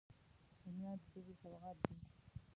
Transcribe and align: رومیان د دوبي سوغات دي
رومیان 0.63 0.97
د 1.01 1.05
دوبي 1.13 1.33
سوغات 1.41 1.77
دي 1.85 1.93